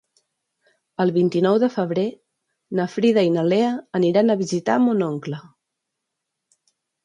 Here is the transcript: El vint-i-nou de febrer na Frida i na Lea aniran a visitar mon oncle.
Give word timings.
El 1.03 1.11
vint-i-nou 1.17 1.59
de 1.63 1.69
febrer 1.73 2.07
na 2.81 2.89
Frida 2.95 3.27
i 3.29 3.31
na 3.37 3.45
Lea 3.53 3.69
aniran 4.03 4.37
a 4.37 4.39
visitar 4.43 4.81
mon 4.89 5.07
oncle. 5.13 5.45